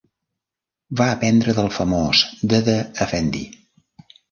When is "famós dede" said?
1.77-2.77